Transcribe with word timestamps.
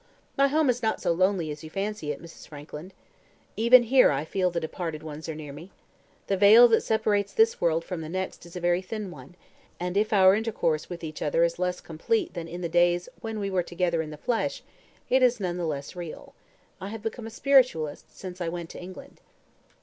My 0.35 0.47
home 0.47 0.67
is 0.67 0.81
not 0.81 0.99
so 0.99 1.11
lonely 1.11 1.51
as 1.51 1.63
you 1.63 1.69
fancy 1.69 2.11
it, 2.11 2.19
Mrs. 2.19 2.47
Frankland. 2.47 2.89
Even 3.55 3.83
here 3.83 4.09
I 4.09 4.25
feel 4.25 4.49
the 4.49 4.59
departed 4.59 5.03
ones 5.03 5.29
are 5.29 5.35
near 5.35 5.53
me. 5.53 5.69
The 6.25 6.35
veil 6.37 6.67
that 6.69 6.81
separates 6.81 7.33
this 7.33 7.61
world 7.61 7.85
from 7.85 8.01
the 8.01 8.09
next 8.09 8.43
is 8.47 8.55
a 8.55 8.59
very 8.59 8.81
thin 8.81 9.11
one; 9.11 9.35
and 9.79 9.95
if 9.95 10.11
our 10.11 10.33
intercourse 10.33 10.89
with 10.89 11.03
each 11.03 11.21
other 11.21 11.43
is 11.43 11.59
less 11.59 11.79
complete 11.79 12.33
than 12.33 12.47
in 12.47 12.61
the 12.61 12.67
days 12.67 13.09
when 13.19 13.37
we 13.39 13.51
were 13.51 13.61
together 13.61 14.01
in 14.01 14.09
the 14.09 14.17
flesh, 14.17 14.63
it 15.07 15.21
is 15.21 15.39
none 15.39 15.57
the 15.57 15.67
less 15.67 15.95
real. 15.95 16.33
I 16.81 16.87
have 16.87 17.03
become 17.03 17.27
a 17.27 17.29
spiritualist 17.29 18.17
since 18.17 18.41
I 18.41 18.49
went 18.49 18.71
to 18.71 18.81
England." 18.81 19.21